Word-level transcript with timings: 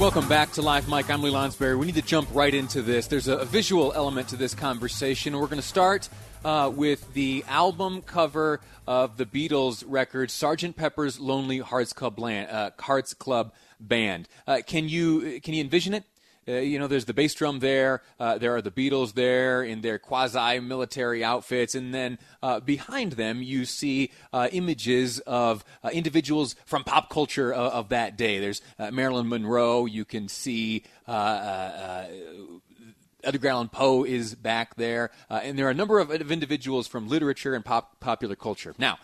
Welcome 0.00 0.30
back 0.30 0.52
to 0.52 0.62
Live 0.62 0.88
Mic. 0.88 1.10
I'm 1.10 1.20
Lee 1.20 1.30
Lonsberry. 1.30 1.78
We 1.78 1.84
need 1.84 1.96
to 1.96 2.02
jump 2.02 2.30
right 2.32 2.54
into 2.54 2.80
this. 2.80 3.06
There's 3.06 3.28
a, 3.28 3.44
visual 3.44 3.92
element 3.92 4.28
to 4.28 4.36
this 4.36 4.54
conversation. 4.54 5.38
We're 5.38 5.44
going 5.44 5.60
to 5.60 5.62
start 5.62 6.08
uh, 6.42 6.72
with 6.74 7.12
the 7.12 7.44
album 7.46 8.00
cover 8.00 8.62
of 8.86 9.18
the 9.18 9.26
Beatles 9.26 9.84
record, 9.86 10.30
Sgt. 10.30 10.74
Pepper's 10.74 11.20
Lonely 11.20 11.58
Hearts 11.58 11.92
Club, 11.92 12.18
uh, 12.18 12.70
Hearts 12.78 13.12
Club 13.12 13.52
Band. 13.78 14.26
Uh, 14.46 14.60
can 14.66 14.88
you 14.88 15.38
can 15.42 15.52
you 15.52 15.60
envision 15.60 15.92
it? 15.92 16.04
Uh, 16.50 16.54
you 16.54 16.78
know, 16.78 16.88
there's 16.88 17.04
the 17.04 17.14
bass 17.14 17.32
drum 17.34 17.60
there. 17.60 18.02
Uh, 18.18 18.36
there 18.38 18.56
are 18.56 18.62
the 18.62 18.70
Beatles 18.70 19.14
there 19.14 19.62
in 19.62 19.82
their 19.82 19.98
quasi-military 19.98 21.22
outfits, 21.22 21.74
and 21.76 21.94
then 21.94 22.18
uh, 22.42 22.58
behind 22.58 23.12
them 23.12 23.40
you 23.40 23.64
see 23.64 24.10
uh, 24.32 24.48
images 24.50 25.20
of 25.20 25.64
uh, 25.84 25.90
individuals 25.92 26.56
from 26.64 26.82
pop 26.82 27.08
culture 27.08 27.52
of, 27.52 27.72
of 27.72 27.88
that 27.90 28.16
day. 28.16 28.40
There's 28.40 28.62
uh, 28.78 28.90
Marilyn 28.90 29.28
Monroe. 29.28 29.86
You 29.86 30.04
can 30.04 30.28
see. 30.28 30.84
Edgar 33.22 33.48
Allan 33.48 33.68
Poe 33.68 34.02
is 34.02 34.34
back 34.34 34.76
there, 34.76 35.10
and 35.28 35.58
there 35.58 35.66
are 35.66 35.70
a 35.70 35.74
number 35.74 35.98
of, 35.98 36.10
of 36.10 36.32
individuals 36.32 36.88
from 36.88 37.06
literature 37.06 37.54
and 37.54 37.62
pop, 37.62 38.00
popular 38.00 38.34
culture. 38.34 38.74
Now, 38.78 38.98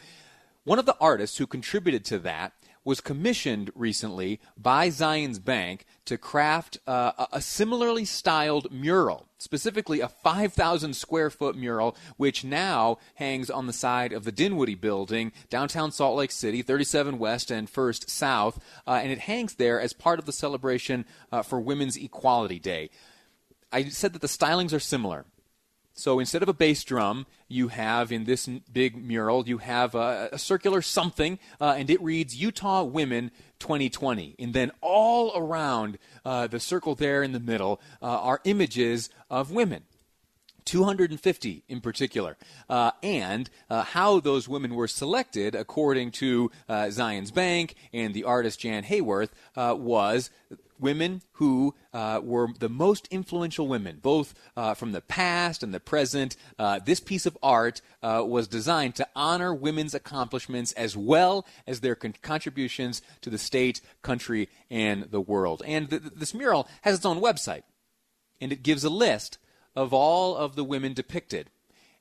one 0.65 0.79
of 0.79 0.87
the 0.87 0.97
artists 0.99 1.37
who 1.37 1.47
contributed 1.47 2.03
to 2.07 2.19
that 2.21 2.55
was 2.87 3.01
commissioned 3.01 3.69
recently 3.75 4.41
by 4.57 4.89
Zions 4.89 5.45
Bank 5.45 5.85
to 6.05 6.17
craft 6.17 6.79
uh, 6.87 7.27
a 7.33 7.41
similarly 7.41 8.05
styled 8.05 8.71
mural, 8.71 9.27
specifically 9.39 10.01
a 10.01 10.09
5,000 10.09 10.95
square 10.95 11.29
foot 11.29 11.57
mural, 11.57 11.97
which 12.17 12.45
now 12.45 12.99
hangs 13.17 13.51
on 13.51 13.67
the 13.67 13.73
side 13.73 14.13
of 14.13 14.23
the 14.23 14.31
Dinwiddie 14.31 14.77
building, 14.77 15.33
downtown 15.51 15.91
Salt 15.91 16.17
Lake 16.17 16.31
City, 16.31 16.63
37 16.63 17.19
West 17.19 17.51
and 17.51 17.71
1st 17.71 18.09
South, 18.09 18.63
uh, 18.87 19.01
and 19.03 19.11
it 19.11 19.19
hangs 19.19 19.57
there 19.57 19.81
as 19.81 19.93
part 19.93 20.21
of 20.21 20.25
the 20.25 20.33
celebration 20.33 21.05
uh, 21.33 21.43
for 21.43 21.59
Women's 21.59 21.97
Equality 21.97 22.61
Day. 22.61 22.89
I 23.73 23.89
said 23.89 24.13
that 24.13 24.23
the 24.23 24.29
stylings 24.29 24.73
are 24.73 24.79
similar. 24.79 25.25
So 25.99 26.19
instead 26.19 26.43
of 26.43 26.49
a 26.49 26.53
bass 26.53 26.85
drum, 26.85 27.25
you 27.49 27.69
have 27.69 28.13
in 28.13 28.25
this 28.25 28.47
big 28.47 29.03
mural, 29.03 29.49
you 29.49 29.59
have 29.59 29.95
a, 29.95 30.29
a 30.33 30.39
circular 30.39 30.83
something, 30.83 31.39
uh, 31.59 31.75
and 31.79 31.89
it 31.89 32.03
reads 32.03 32.37
Utah 32.37 32.85
Women 32.85 33.31
2020. 33.61 34.37
And 34.39 34.53
then 34.53 34.73
all 34.83 35.33
around 35.35 35.97
uh, 36.23 36.49
the 36.49 36.61
circle 36.61 36.95
there 36.95 37.23
in 37.23 37.33
the 37.33 37.41
middle 37.41 37.81
uh, 38.03 38.07
are 38.07 38.43
images 38.45 39.09
of 39.31 39.51
women. 39.51 39.85
250 40.67 41.63
in 41.69 41.81
particular, 41.81 42.37
uh, 42.69 42.91
and 43.03 43.49
uh, 43.71 43.83
how 43.83 44.21
those 44.21 44.49
women 44.49 44.75
were 44.75 44.89
selected, 44.89 45.55
according 45.55 46.11
to 46.11 46.51
uh, 46.69 46.85
Zions 46.85 47.33
Bank 47.33 47.75
and 47.93 48.13
the 48.13 48.25
artist 48.25 48.61
Jann 48.61 48.85
Haworth, 48.85 49.31
uh, 49.57 49.75
was 49.79 50.31
women 50.79 51.23
who 51.33 51.75
uh, 51.93 52.21
were 52.23 52.49
the 52.59 52.69
most 52.69 53.09
influential 53.11 53.67
women, 53.67 53.99
both 54.03 54.35
uh, 54.57 54.75
from 54.75 54.93
the 54.93 55.01
past 55.01 55.63
and 55.63 55.73
the 55.73 55.81
present. 55.81 56.37
Uh, 56.59 56.79
this 56.85 57.01
piece 57.01 57.27
of 57.27 57.37
art 57.43 57.81
uh, 58.03 58.23
was 58.27 58.49
designed 58.49 58.95
to 58.97 59.09
honor 59.15 59.55
women's 59.55 59.95
accomplishments 59.95 60.73
as 60.73 60.97
well 60.97 61.47
as 61.67 61.81
their 61.81 61.95
con- 61.95 62.15
contributions 62.23 63.03
to 63.21 63.31
the 63.31 63.39
state, 63.39 63.81
country, 64.03 64.49
and 64.71 65.05
the 65.05 65.21
world. 65.21 65.63
And 65.65 65.89
th- 65.89 66.03
this 66.15 66.35
mural 66.35 66.69
has 66.83 66.97
its 66.97 67.07
own 67.07 67.21
website, 67.21 67.63
and 68.41 68.53
it 68.53 68.63
gives 68.63 68.85
a 68.85 68.91
list 68.91 69.39
of 69.77 69.93
all 69.93 70.35
of 70.35 70.57
the 70.57 70.65
women 70.65 70.95
depicted. 70.95 71.51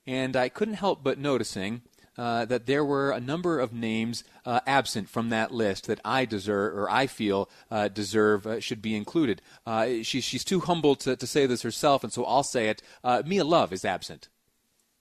And 0.08 0.36
I 0.36 0.50
couldn't 0.50 0.76
help 0.76 1.04
but 1.04 1.20
noticing 1.20 1.82
uh, 2.18 2.46
that 2.46 2.66
there 2.66 2.86
were 2.86 3.12
a 3.12 3.20
number 3.20 3.60
of 3.60 3.74
names 3.74 4.24
uh, 4.46 4.62
absent 4.66 5.10
from 5.10 5.30
that 5.30 5.52
list 5.52 5.88
that 5.88 6.00
I 6.06 6.26
deserve 6.26 6.78
or 6.78 6.90
I 6.90 7.08
feel 7.08 7.50
uh, 7.70 7.90
deserve 7.90 8.48
uh, 8.48 8.60
should 8.60 8.82
be 8.82 8.96
included. 8.96 9.42
Uh, 9.66 10.04
she, 10.04 10.22
she's 10.22 10.46
too 10.46 10.62
humble 10.62 10.96
to, 10.98 11.16
to 11.16 11.28
say 11.28 11.46
this 11.46 11.64
herself, 11.64 12.04
and 12.04 12.14
so 12.14 12.24
I'll 12.24 12.44
say 12.44 12.70
it. 12.70 12.82
Mia 13.26 13.44
Love 13.44 13.74
is 13.74 13.84
absent. 13.84 14.30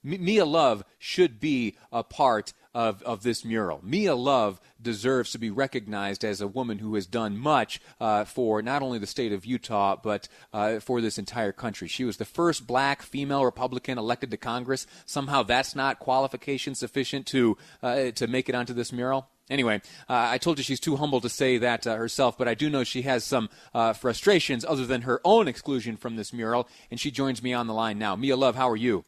Mia 0.05 0.45
Love 0.45 0.85
should 0.99 1.41
be 1.41 1.77
a 1.91 2.05
part 2.05 2.53
of, 2.75 3.03
of 3.03 3.23
this 3.23 3.45
mural. 3.45 3.81
Mia 3.83 4.15
Love 4.15 4.61
deserves 4.81 5.33
to 5.33 5.39
be 5.39 5.51
recognized 5.51 6.25
as 6.25 6.41
a 6.41 6.47
woman 6.47 6.79
who 6.79 6.95
has 6.95 7.07
done 7.07 7.39
much 7.39 7.81
uh, 8.01 8.25
for 8.25 8.61
not 8.61 8.83
only 8.83 8.99
the 8.99 9.07
state 9.07 9.33
of 9.33 9.47
Utah, 9.47 9.97
but 9.97 10.29
uh, 10.53 10.81
for 10.81 11.01
this 11.01 11.19
entire 11.19 11.53
country. 11.53 11.89
She 11.89 12.05
was 12.05 12.19
the 12.19 12.25
first 12.25 12.67
black 12.67 13.03
female 13.03 13.45
Republican 13.45 13.97
elected 13.97 14.31
to 14.33 14.37
Congress. 14.37 14.87
Somehow 15.07 15.43
that's 15.43 15.75
not 15.75 15.99
qualification 15.99 16.75
sufficient 16.75 17.27
to, 17.29 17.57
uh, 17.83 18.11
to 18.11 18.27
make 18.27 18.49
it 18.49 18.55
onto 18.55 18.75
this 18.75 18.93
mural. 18.93 19.29
Anyway, 19.51 19.77
uh, 20.09 20.29
I 20.31 20.39
told 20.39 20.59
you 20.59 20.65
she's 20.65 20.81
too 20.81 20.97
humble 20.97 21.21
to 21.21 21.29
say 21.29 21.59
that 21.59 21.87
uh, 21.87 21.97
herself, 21.97 22.39
but 22.39 22.49
I 22.49 22.55
do 22.55 22.71
know 22.71 22.83
she 22.83 23.03
has 23.03 23.25
some 23.25 23.51
uh, 23.75 23.93
frustrations 23.93 24.65
other 24.65 24.87
than 24.87 25.03
her 25.03 25.21
own 25.23 25.49
exclusion 25.49 25.97
from 25.97 26.17
this 26.17 26.33
mural, 26.33 26.67
and 26.91 26.99
she 26.99 27.11
joins 27.11 27.43
me 27.43 27.53
on 27.53 27.67
the 27.67 27.75
line 27.75 27.99
now. 27.99 28.17
Mia 28.17 28.37
Love, 28.37 28.57
how 28.57 28.71
are 28.71 28.77
you? 28.77 29.05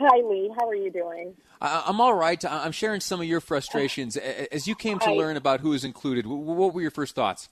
Hi, 0.00 0.20
Lee. 0.22 0.52
How 0.56 0.68
are 0.68 0.76
you 0.76 0.92
doing? 0.92 1.34
I'm 1.60 2.00
all 2.00 2.14
right. 2.14 2.42
I'm 2.44 2.70
sharing 2.70 3.00
some 3.00 3.20
of 3.20 3.26
your 3.26 3.40
frustrations. 3.40 4.16
As 4.16 4.68
you 4.68 4.76
came 4.76 5.00
to 5.00 5.12
learn 5.12 5.36
about 5.36 5.60
who 5.60 5.72
is 5.72 5.84
included, 5.84 6.24
what 6.24 6.72
were 6.72 6.82
your 6.82 6.92
first 6.92 7.16
thoughts? 7.16 7.48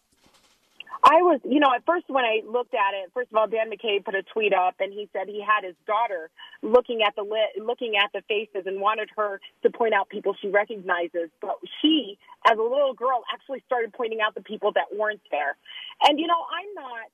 I 1.03 1.23
was, 1.23 1.41
you 1.45 1.61
know, 1.61 1.69
at 1.75 1.85
first 1.87 2.07
when 2.09 2.25
I 2.25 2.43
looked 2.47 2.75
at 2.75 2.95
it, 2.95 3.11
first 3.15 3.31
of 3.31 3.37
all, 3.37 3.47
Dan 3.47 3.71
McCabe 3.71 4.05
put 4.05 4.15
a 4.15 4.23
tweet 4.23 4.53
up, 4.53 4.75
and 4.81 4.93
he 4.93 5.09
said 5.13 5.29
he 5.29 5.41
had 5.41 5.63
his 5.63 5.77
daughter 5.87 6.31
looking 6.63 7.03
at 7.07 7.15
the 7.15 7.23
li- 7.23 7.63
looking 7.63 7.95
at 7.95 8.11
the 8.13 8.23
faces 8.27 8.67
and 8.67 8.81
wanted 8.81 9.11
her 9.17 9.41
to 9.63 9.71
point 9.71 9.95
out 9.95 10.09
people 10.09 10.35
she 10.41 10.49
recognizes. 10.49 11.31
But 11.41 11.59
she, 11.81 12.19
as 12.51 12.59
a 12.59 12.63
little 12.63 12.95
girl, 12.95 13.23
actually 13.33 13.63
started 13.67 13.93
pointing 13.93 14.19
out 14.21 14.35
the 14.35 14.43
people 14.43 14.73
that 14.73 14.97
weren't 14.99 15.21
there. 15.31 15.57
And 16.03 16.19
you 16.19 16.27
know, 16.27 16.43
I'm 16.51 16.75
not 16.75 17.07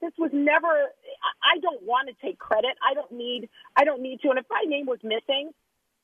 this 0.00 0.12
was 0.18 0.30
never 0.32 0.92
want 1.90 2.08
to 2.08 2.14
take 2.24 2.38
credit. 2.38 2.78
I 2.78 2.94
don't 2.94 3.12
need 3.12 3.50
I 3.76 3.84
don't 3.84 4.00
need 4.00 4.20
to. 4.22 4.30
And 4.30 4.38
if 4.38 4.46
my 4.48 4.62
name 4.66 4.86
was 4.86 5.00
missing, 5.02 5.50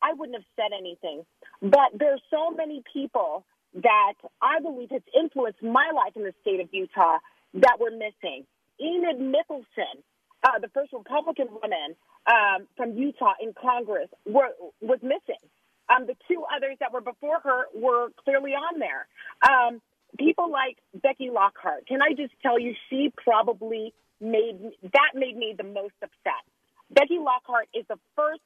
I 0.02 0.12
wouldn't 0.12 0.36
have 0.36 0.50
said 0.56 0.76
anything. 0.76 1.24
But 1.62 1.94
there's 1.94 2.20
so 2.30 2.50
many 2.50 2.82
people 2.92 3.46
that 3.74 4.14
I 4.42 4.60
believe 4.60 4.90
has 4.90 5.02
influenced 5.14 5.62
my 5.62 5.90
life 5.94 6.16
in 6.16 6.24
the 6.24 6.34
state 6.42 6.60
of 6.60 6.68
Utah 6.72 7.18
that 7.54 7.78
were 7.78 7.90
missing. 7.90 8.44
Enid 8.80 9.18
Mickelsen, 9.20 10.02
uh, 10.44 10.58
the 10.60 10.68
first 10.68 10.92
Republican 10.92 11.48
woman 11.50 11.96
um, 12.26 12.66
from 12.76 12.96
Utah 12.96 13.34
in 13.40 13.52
Congress, 13.54 14.08
were, 14.26 14.50
was 14.80 14.98
missing. 15.02 15.40
Um, 15.88 16.06
the 16.06 16.16
two 16.28 16.44
others 16.54 16.76
that 16.80 16.92
were 16.92 17.00
before 17.00 17.38
her 17.44 17.66
were 17.74 18.08
clearly 18.24 18.52
on 18.52 18.78
there. 18.78 19.06
Um, 19.46 19.80
people 20.18 20.50
like 20.50 20.78
Becky 20.94 21.30
Lockhart, 21.30 21.86
can 21.86 22.02
I 22.02 22.10
just 22.16 22.32
tell 22.42 22.58
you, 22.58 22.74
she 22.90 23.12
probably 23.16 23.94
made 24.20 24.72
that 24.82 25.12
made 25.14 25.36
me 25.36 25.54
the 25.56 25.64
most 25.64 25.94
upset. 26.02 26.44
Becky 26.90 27.18
Lockhart 27.18 27.68
is 27.74 27.84
the 27.88 27.98
first 28.14 28.42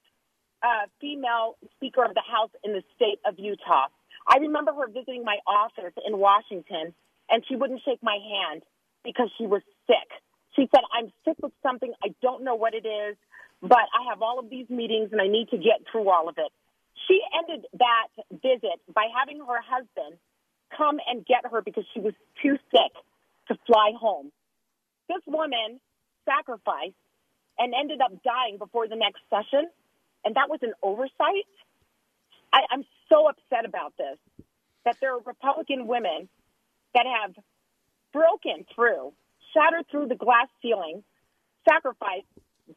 uh, 0.62 0.86
female 1.00 1.56
Speaker 1.76 2.04
of 2.04 2.14
the 2.14 2.24
House 2.24 2.50
in 2.64 2.72
the 2.72 2.82
state 2.96 3.20
of 3.26 3.38
Utah. 3.38 3.86
I 4.26 4.38
remember 4.38 4.72
her 4.72 4.88
visiting 4.88 5.24
my 5.24 5.38
office 5.46 5.94
in 6.06 6.18
Washington, 6.18 6.94
and 7.28 7.44
she 7.48 7.56
wouldn't 7.56 7.82
shake 7.84 8.02
my 8.02 8.18
hand 8.18 8.62
because 9.04 9.30
she 9.38 9.46
was 9.46 9.62
sick. 9.86 10.08
She 10.56 10.68
said, 10.74 10.82
I'm 10.92 11.12
sick 11.24 11.36
with 11.42 11.52
something. 11.62 11.92
I 12.04 12.14
don't 12.20 12.44
know 12.44 12.54
what 12.54 12.74
it 12.74 12.86
is, 12.86 13.16
but 13.62 13.78
I 13.78 14.10
have 14.10 14.20
all 14.22 14.38
of 14.38 14.50
these 14.50 14.68
meetings 14.68 15.10
and 15.12 15.20
I 15.20 15.28
need 15.28 15.48
to 15.50 15.56
get 15.56 15.86
through 15.90 16.10
all 16.10 16.28
of 16.28 16.36
it. 16.38 16.52
She 17.08 17.20
ended 17.38 17.66
that 17.78 18.08
visit 18.30 18.80
by 18.92 19.06
having 19.16 19.38
her 19.38 19.60
husband 19.62 20.18
come 20.76 20.98
and 21.06 21.24
get 21.24 21.50
her 21.50 21.62
because 21.62 21.84
she 21.94 22.00
was 22.00 22.14
too 22.42 22.58
sick 22.70 22.92
to 23.48 23.58
fly 23.66 23.92
home. 23.98 24.30
This 25.10 25.22
woman 25.26 25.80
sacrificed 26.24 26.94
and 27.58 27.74
ended 27.74 28.00
up 28.00 28.12
dying 28.22 28.58
before 28.58 28.86
the 28.86 28.94
next 28.94 29.20
session, 29.28 29.68
and 30.24 30.36
that 30.36 30.48
was 30.48 30.60
an 30.62 30.72
oversight. 30.84 31.50
I, 32.52 32.60
I'm 32.70 32.84
so 33.08 33.28
upset 33.28 33.64
about 33.66 33.94
this 33.98 34.18
that 34.84 34.96
there 35.00 35.14
are 35.14 35.20
Republican 35.26 35.88
women 35.88 36.28
that 36.94 37.06
have 37.06 37.34
broken 38.12 38.64
through, 38.74 39.12
shattered 39.52 39.86
through 39.90 40.06
the 40.06 40.14
glass 40.14 40.46
ceiling, 40.62 41.02
sacrificed, 41.68 42.26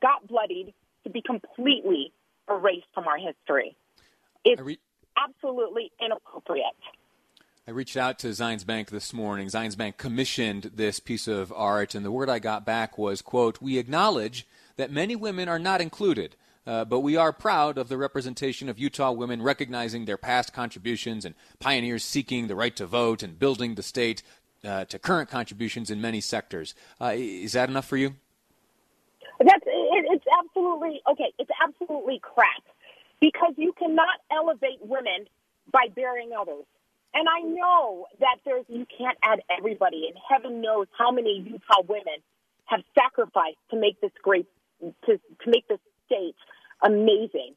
got 0.01 0.27
bloodied 0.27 0.74
to 1.03 1.12
be 1.12 1.21
completely 1.21 2.12
erased 2.50 2.88
from 2.95 3.07
our 3.07 3.18
history. 3.18 3.75
It's 4.44 4.62
re- 4.62 4.80
absolutely 5.15 5.91
inappropriate. 6.03 6.65
I 7.65 7.71
reached 7.71 7.95
out 7.95 8.19
to 8.19 8.27
Zions 8.27 8.65
Bank 8.65 8.89
this 8.89 9.13
morning. 9.13 9.48
Zions 9.48 9.77
Bank 9.77 9.95
commissioned 9.98 10.71
this 10.75 11.00
piece 11.00 11.30
of 11.30 11.54
art, 11.56 11.95
and 11.95 12.06
the 12.06 12.12
word 12.12 12.30
I 12.30 12.39
got 12.39 12.65
back 12.65 12.98
was, 12.98 13.21
quote, 13.21 13.62
we 13.62 13.77
acknowledge 13.77 14.45
that 14.75 14.92
many 14.92 15.15
women 15.15 15.48
are 15.48 15.60
not 15.60 15.80
included, 15.80 16.36
uh, 16.68 16.83
but 16.83 17.00
we 17.00 17.15
are 17.15 17.31
proud 17.31 17.77
of 17.77 17.88
the 17.88 17.98
representation 17.98 18.68
of 18.68 18.80
Utah 18.80 19.13
women 19.13 19.42
recognizing 19.42 20.04
their 20.04 20.18
past 20.18 20.51
contributions 20.51 21.24
and 21.24 21.36
pioneers 21.60 22.04
seeking 22.04 22.48
the 22.48 22.56
right 22.56 22.75
to 22.75 22.86
vote 22.86 23.24
and 23.24 23.39
building 23.39 23.75
the 23.75 23.83
state 23.83 24.24
uh, 24.66 24.83
to 24.83 25.00
current 25.00 25.30
contributions 25.30 25.89
in 25.89 26.01
many 26.01 26.19
sectors. 26.19 26.75
Uh, 27.00 27.13
is 27.16 27.54
that 27.54 27.69
enough 27.69 27.86
for 27.86 27.95
you? 27.95 28.16
That's 29.39 29.63
it, 29.66 30.06
it's 30.12 30.25
absolutely 30.38 31.01
okay. 31.09 31.31
It's 31.39 31.51
absolutely 31.66 32.19
crap 32.19 32.63
because 33.21 33.54
you 33.56 33.71
cannot 33.80 34.19
elevate 34.30 34.80
women 34.81 35.27
by 35.71 35.88
burying 35.95 36.31
others. 36.38 36.66
And 37.13 37.27
I 37.30 37.42
know 37.42 38.07
that 38.19 38.38
there's 38.45 38.65
you 38.68 38.86
can't 38.98 39.18
add 39.24 39.42
everybody, 39.56 40.07
and 40.07 40.18
heaven 40.30 40.62
knows 40.62 40.88
how 40.98 41.12
many 41.12 41.44
Utah 41.45 41.83
women 41.88 42.19
have 42.65 42.81
sacrificed 42.95 43.57
to 43.71 43.80
make 43.80 44.01
this 44.01 44.12
great 44.21 44.48
to 44.81 45.18
to 45.18 45.45
make 45.48 45.68
this 45.68 45.80
state 46.06 46.36
amazing. 46.83 47.56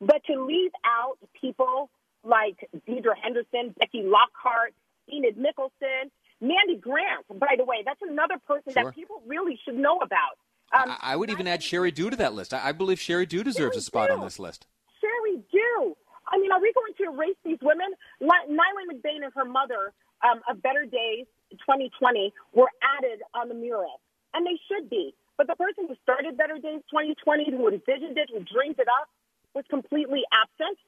But 0.00 0.22
to 0.26 0.44
leave 0.44 0.72
out 0.84 1.18
people 1.40 1.90
like 2.22 2.68
Deidre 2.86 3.16
Henderson, 3.20 3.74
Becky 3.78 4.02
Lockhart, 4.04 4.74
Enid 5.12 5.36
Mickelsen, 5.36 6.10
Mandy 6.40 6.76
Grant, 6.76 7.26
by 7.38 7.54
the 7.56 7.64
way, 7.64 7.82
that's 7.84 8.00
another 8.02 8.36
person 8.46 8.72
sure. 8.72 8.84
that 8.84 8.94
people 8.94 9.22
really 9.26 9.58
should 9.64 9.74
know 9.74 9.98
about. 9.98 10.38
Um, 10.72 10.90
I, 10.90 11.12
I, 11.12 11.16
would 11.16 11.30
even 11.30 11.48
add 11.48 11.60
Sheri 11.60 11.92
Dew 11.92 12.10
to 12.10 12.16
that 12.16 12.34
list. 12.34 12.52
I, 12.52 12.68
I 12.68 12.72
believe 12.72 12.98
Sheri 12.98 13.26
Dew 13.26 13.42
deserves 13.42 13.74
Sheri 13.74 13.78
a 13.78 13.82
spot 13.82 14.08
Dew. 14.08 14.16
on 14.16 14.20
this 14.20 14.38
list. 14.38 14.66
Sheri 15.02 15.42
Dew. 15.50 15.96
I 16.30 16.38
mean, 16.38 16.52
are 16.52 16.60
we 16.60 16.72
going 16.74 16.92
to 16.98 17.04
erase 17.04 17.36
these 17.44 17.58
women? 17.62 17.88
Neylan 18.22 18.86
McBaine 18.90 19.24
and 19.24 19.32
her 19.34 19.44
mother 19.44 19.92
um, 20.22 20.40
of 20.48 20.62
Better 20.62 20.84
Days 20.84 21.26
2020 21.52 22.32
were 22.54 22.70
added 22.82 23.22
on 23.34 23.48
the 23.48 23.54
mural, 23.54 24.00
and 24.34 24.46
they 24.46 24.58
should 24.68 24.90
be. 24.90 25.14
But 25.36 25.46
the 25.46 25.54
person 25.54 25.86
who 25.86 25.94
started 26.02 26.36
Better 26.36 26.58
Days 26.58 26.82
2020, 26.90 27.50
who 27.50 27.68
envisioned 27.68 28.18
it, 28.18 28.28
who 28.28 28.42
dreamed 28.42 28.78
it 28.78 28.88
up, 28.90 29.08
was 29.54 29.64
completely 29.70 30.22
absent. 30.34 30.78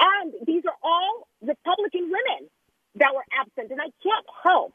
And 0.00 0.32
these 0.46 0.64
are 0.64 0.76
all 0.82 1.28
Republican 1.42 2.08
women 2.08 2.48
that 2.96 3.12
were 3.14 3.24
absent. 3.38 3.70
And 3.70 3.80
I 3.80 3.92
can't 4.02 4.26
help 4.42 4.72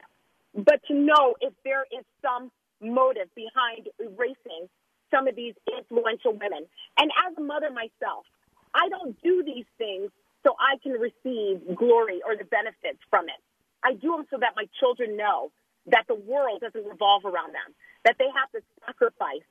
but 0.54 0.80
to 0.86 0.94
know 0.94 1.34
if 1.40 1.52
there 1.64 1.82
is 1.90 2.04
some 2.22 2.50
motive 2.80 3.28
behind 3.34 3.88
erasing 3.98 4.70
some 5.10 5.26
of 5.26 5.34
these 5.34 5.54
influential 5.66 6.32
women. 6.32 6.66
And 6.98 7.10
as 7.26 7.36
a 7.36 7.40
mother 7.40 7.70
myself, 7.70 8.26
I 8.74 8.88
don't 8.88 9.20
do 9.22 9.42
these 9.44 9.66
things 9.78 10.10
so 10.44 10.54
I 10.60 10.76
can 10.82 10.92
receive 10.92 11.62
glory 11.84 12.20
or 12.24 12.36
the 12.36 12.48
benefits 12.48 13.00
from 13.10 13.28
it. 13.28 13.40
I 13.84 13.92
do 13.94 14.16
them 14.16 14.24
so 14.30 14.36
that 14.40 14.52
my 14.56 14.66
children 14.80 15.16
know 15.16 15.52
that 15.86 16.04
the 16.08 16.14
world 16.14 16.60
doesn't 16.64 16.86
revolve 16.88 17.24
around 17.24 17.52
them, 17.52 17.76
that 18.04 18.16
they 18.18 18.30
have 18.32 18.50
to 18.56 18.60
sacrifice 18.86 19.44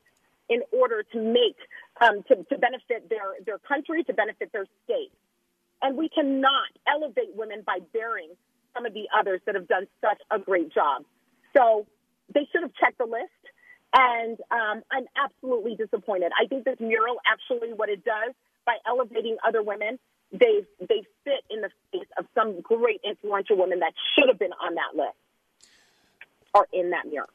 in 0.49 0.61
order 0.73 1.03
to 1.13 1.19
make, 1.21 1.57
um, 2.01 2.23
to, 2.27 2.35
to 2.49 2.57
benefit 2.57 3.09
their, 3.09 3.37
their 3.45 3.59
country, 3.59 4.03
to 4.03 4.13
benefit 4.13 4.51
their 4.51 4.65
state. 4.83 5.13
And 5.81 5.97
we 5.97 6.09
cannot 6.09 6.71
elevate 6.87 7.35
women 7.35 7.63
by 7.65 7.79
burying 7.93 8.33
some 8.73 8.85
of 8.85 8.93
the 8.93 9.05
others 9.17 9.41
that 9.45 9.55
have 9.55 9.67
done 9.67 9.85
such 10.01 10.19
a 10.31 10.39
great 10.39 10.73
job. 10.73 11.03
So 11.55 11.85
they 12.33 12.47
should 12.51 12.63
have 12.63 12.73
checked 12.73 12.97
the 12.97 13.05
list. 13.05 13.29
And 13.93 14.39
um, 14.49 14.81
I'm 14.89 15.05
absolutely 15.13 15.75
disappointed. 15.75 16.31
I 16.33 16.47
think 16.47 16.65
this 16.65 16.79
mural 16.79 17.17
actually, 17.29 17.73
what 17.73 17.89
it 17.89 18.03
does 18.03 18.33
by 18.65 18.77
elevating 18.87 19.37
other 19.47 19.61
women, 19.61 19.99
they 20.33 20.65
they 20.79 21.03
fit 21.23 21.43
in 21.49 21.61
the 21.61 21.69
face 21.91 22.07
of 22.17 22.25
some 22.33 22.59
great 22.61 23.01
influential 23.03 23.55
women 23.55 23.79
that 23.79 23.93
should 24.13 24.27
have 24.27 24.39
been 24.39 24.53
on 24.53 24.75
that 24.75 24.95
list 24.95 25.15
or 26.53 26.67
in 26.73 26.89
that 26.89 27.07
mural. 27.07 27.29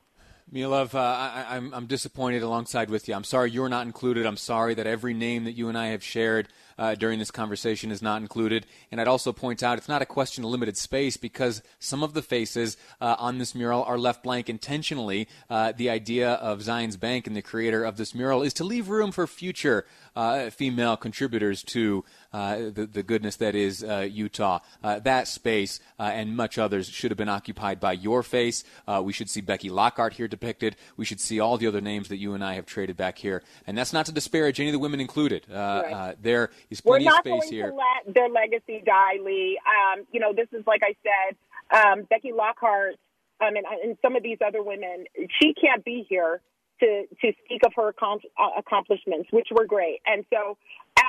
Mia 0.50 0.67
Love, 0.67 0.95
uh, 0.95 0.99
I, 0.99 1.56
am 1.56 1.67
I'm, 1.67 1.75
I'm 1.75 1.87
disappointed 1.87 2.43
alongside 2.43 2.89
with 2.89 3.06
you. 3.06 3.15
I'm 3.15 3.25
sorry 3.25 3.50
you're 3.50 3.69
not 3.69 3.85
included. 3.85 4.25
I'm 4.25 4.39
sorry 4.39 4.73
that 4.75 4.87
every 4.87 5.12
name 5.12 5.45
that 5.45 5.53
you 5.53 5.69
and 5.69 5.77
I 5.77 5.89
have 5.89 6.03
shared 6.03 6.49
uh, 6.79 6.95
during 6.95 7.19
this 7.19 7.31
conversation 7.31 7.91
is 7.91 8.00
not 8.00 8.23
included. 8.23 8.65
And 8.91 9.00
I'd 9.00 9.09
also 9.09 9.33
point 9.33 9.62
out 9.62 9.79
it's 9.79 9.89
not 9.89 10.00
a 10.00 10.06
question 10.06 10.45
of 10.45 10.50
limited 10.50 10.77
space 10.77 11.17
because 11.17 11.62
some 11.79 12.03
of 12.03 12.15
the 12.15 12.23
faces 12.23 12.77
uh, 13.00 13.17
on 13.19 13.39
this 13.39 13.55
mural 13.55 13.83
are 13.83 13.99
left 13.99 14.23
blank 14.23 14.49
intentionally. 14.49 15.29
Uh, 15.50 15.73
the 15.77 15.91
idea 15.91 16.35
of 16.35 16.61
Zions 16.61 16.99
Bank 16.99 17.27
and 17.27 17.37
the 17.37 17.43
creator 17.43 17.85
of 17.85 17.97
this 17.97 18.15
mural 18.15 18.43
is 18.43 18.55
to 18.55 18.65
leave 18.65 18.89
room 18.89 19.12
for 19.12 19.27
future 19.27 19.85
uh, 20.17 20.50
female 20.50 20.97
contributors 20.97 21.62
to 21.62 22.05
uh, 22.33 22.56
the, 22.56 22.89
the 22.91 23.03
goodness 23.03 23.37
that 23.37 23.55
is 23.55 23.83
Utah. 23.83 24.61
That 24.83 25.29
space 25.29 25.81
and 25.99 26.37
much 26.37 26.59
others 26.59 26.89
should 26.89 27.11
have 27.11 27.19
been 27.19 27.29
occupied 27.29 27.81
by 27.81 27.93
your 27.93 28.23
face. 28.23 28.65
We 29.03 29.12
should 29.12 29.31
see 29.31 29.41
Becky 29.41 29.71
Lockhart 29.71 30.15
here 30.15 30.29
depicted. 30.38 30.76
We 30.96 31.05
should 31.05 31.20
see 31.20 31.40
all 31.40 31.58
the 31.58 31.67
other 31.67 31.81
names 31.81 32.08
that 32.08 32.19
you 32.19 32.35
and 32.35 32.44
I 32.44 32.55
have 32.55 32.67
traded 32.67 32.96
back 32.96 33.19
here. 33.19 33.43
And 33.67 33.76
that's 33.76 33.93
not 33.93 34.06
to 34.06 34.12
disparage 34.12 34.61
any 34.61 34.69
of 34.69 34.73
the 34.73 34.79
women 34.79 35.00
included. 35.00 35.46
Right. 35.49 36.14
there 36.20 36.50
is 36.70 36.81
plenty 36.81 37.08
of 37.08 37.14
space 37.14 37.49
here. 37.49 37.64
We're 37.64 37.70
not 37.70 38.05
going 38.05 38.05
to 38.05 38.11
let 38.11 38.14
their 38.14 38.29
legacy 38.29 38.82
die, 38.85 39.19
Lee. 39.25 39.58
Um, 39.67 40.06
you 40.12 40.20
know, 40.20 40.32
this 40.32 40.49
is 40.52 40.67
like 40.67 40.82
I 40.82 40.94
said, 41.02 41.37
um, 41.70 42.02
Becky 42.05 42.32
Lockhart 42.32 42.94
um, 43.40 43.56
and, 43.56 43.64
and 43.85 43.99
some 44.02 44.17
of 44.17 44.23
these 44.23 44.38
other 44.44 44.62
women. 44.62 45.05
She 45.40 45.55
can't 45.55 45.85
be 45.85 46.06
here 46.08 46.40
to 46.81 47.05
to 47.20 47.32
speak 47.44 47.62
of 47.64 47.73
her 47.76 47.88
accomplishments, 47.88 49.29
which 49.31 49.49
were 49.50 49.67
great. 49.67 50.00
And 50.06 50.25
so, 50.32 50.56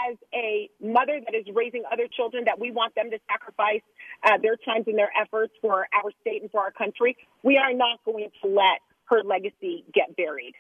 as 0.08 0.18
a 0.34 0.70
mother 0.82 1.20
that 1.24 1.36
is 1.36 1.46
raising 1.54 1.84
other 1.92 2.08
children, 2.08 2.46
that 2.46 2.60
we 2.60 2.72
want 2.72 2.96
them 2.96 3.12
to 3.12 3.20
sacrifice 3.30 3.82
uh, 4.24 4.38
their 4.42 4.56
times 4.58 4.86
and 4.88 4.98
their 4.98 5.12
efforts 5.20 5.54
for 5.62 5.88
our 5.94 6.12
state 6.22 6.42
and 6.42 6.52
for 6.52 6.62
our 6.62 6.72
country, 6.72 7.18
we 7.44 7.58
are 7.58 7.74
not 7.74 8.04
going 8.06 8.30
to 8.42 8.48
let 8.48 8.80
her 9.10 9.24
legacy 9.24 9.84
get 9.94 10.16
buried. 10.16 10.54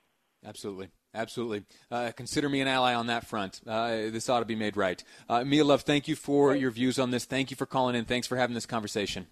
Absolutely. 0.45 0.89
Absolutely. 1.13 1.63
Uh, 1.89 2.11
consider 2.15 2.47
me 2.49 2.61
an 2.61 2.67
ally 2.67 2.93
on 2.93 3.07
that 3.07 3.25
front. 3.25 3.61
Uh, 3.65 4.09
this 4.09 4.29
ought 4.29 4.39
to 4.39 4.45
be 4.45 4.55
made 4.55 4.77
right. 4.77 5.03
Uh, 5.27 5.43
Mia 5.43 5.65
Love, 5.65 5.81
thank 5.81 6.07
you 6.07 6.15
for 6.15 6.55
your 6.55 6.69
views 6.71 6.99
on 6.99 7.09
this. 7.09 7.25
Thank 7.25 7.49
you 7.49 7.57
for 7.57 7.65
calling 7.65 7.95
in. 7.95 8.05
Thanks 8.05 8.27
for 8.27 8.37
having 8.37 8.53
this 8.53 8.67
conversation. 8.67 9.25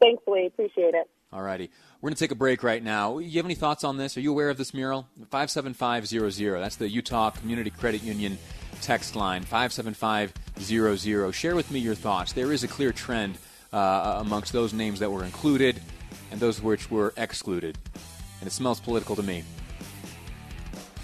Thanks, 0.00 0.22
Lee. 0.26 0.46
Appreciate 0.46 0.94
it. 0.94 1.10
All 1.32 1.42
righty. 1.42 1.70
We're 2.00 2.10
going 2.10 2.14
to 2.14 2.20
take 2.20 2.30
a 2.30 2.36
break 2.36 2.62
right 2.62 2.82
now. 2.82 3.18
You 3.18 3.36
have 3.38 3.44
any 3.44 3.56
thoughts 3.56 3.82
on 3.82 3.96
this? 3.96 4.16
Are 4.16 4.20
you 4.20 4.30
aware 4.30 4.48
of 4.48 4.58
this 4.58 4.72
mural? 4.72 5.08
57500. 5.30 6.60
That's 6.60 6.76
the 6.76 6.88
Utah 6.88 7.30
Community 7.30 7.70
Credit 7.70 8.02
Union 8.02 8.38
text 8.80 9.16
line. 9.16 9.42
57500. 9.42 11.34
Share 11.34 11.56
with 11.56 11.70
me 11.72 11.80
your 11.80 11.96
thoughts. 11.96 12.32
There 12.32 12.52
is 12.52 12.62
a 12.62 12.68
clear 12.68 12.92
trend 12.92 13.38
uh, 13.72 14.18
amongst 14.20 14.52
those 14.52 14.72
names 14.72 15.00
that 15.00 15.10
were 15.10 15.24
included 15.24 15.80
and 16.30 16.38
those 16.38 16.62
which 16.62 16.90
were 16.90 17.12
excluded. 17.16 17.76
And 18.46 18.52
it 18.52 18.54
smells 18.54 18.78
political 18.78 19.16
to 19.16 19.24
me. 19.24 19.42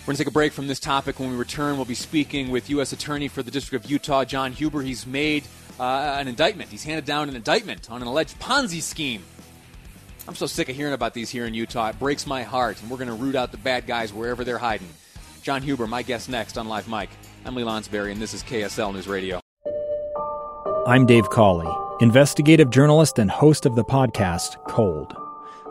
We're 0.01 0.07
going 0.07 0.17
to 0.17 0.23
take 0.23 0.29
a 0.29 0.33
break 0.33 0.53
from 0.53 0.69
this 0.69 0.79
topic. 0.79 1.19
When 1.19 1.31
we 1.31 1.37
return, 1.37 1.75
we'll 1.75 1.85
be 1.85 1.95
speaking 1.95 2.51
with 2.51 2.71
U.S. 2.71 2.93
Attorney 2.93 3.27
for 3.27 3.43
the 3.43 3.51
District 3.51 3.85
of 3.85 3.91
Utah, 3.91 4.25
John 4.25 4.53
Huber. 4.53 4.83
He's 4.83 5.07
made 5.07 5.45
uh, 5.79 6.17
an 6.19 6.29
indictment. 6.29 6.71
He's 6.71 6.85
handed 6.85 7.05
down 7.05 7.29
an 7.29 7.37
indictment 7.37 7.91
on 7.91 8.01
an 8.01 8.09
alleged 8.09 8.39
Ponzi 8.39 8.81
scheme 8.81 9.23
I'm 10.29 10.37
so 10.37 10.47
sick 10.47 10.69
of 10.69 10.77
hearing 10.77 10.93
about 10.93 11.15
these 11.15 11.31
here 11.31 11.47
in 11.47 11.55
Utah. 11.55 11.89
It 11.89 11.99
breaks 11.99 12.27
my 12.27 12.43
heart, 12.45 12.81
and 12.81 12.91
we're 12.91 12.97
going 12.97 13.09
to 13.09 13.15
root 13.15 13.35
out 13.35 13.51
the 13.51 13.59
bad 13.59 13.87
guys 13.87 14.13
wherever 14.13 14.45
they're 14.45 14.59
hiding. 14.59 14.89
John 15.43 15.63
Huber, 15.63 15.87
my 15.87 16.03
guest 16.03 16.29
next 16.29 16.57
on 16.57 16.69
Live 16.69 16.89
Mic. 16.89 17.11
I'm 17.45 17.57
Lee 17.57 17.65
Lonsberry, 17.65 18.13
and 18.13 18.23
this 18.23 18.33
is 18.33 18.43
KSL 18.45 18.93
News 18.93 19.09
Radio. 19.09 19.41
I'm 20.87 21.07
Dave 21.07 21.29
Cawley, 21.31 21.71
investigative 22.01 22.71
journalist 22.71 23.19
and 23.19 23.31
host 23.31 23.67
of 23.67 23.75
the 23.75 23.85
podcast 23.85 24.57
Cold. 24.69 25.13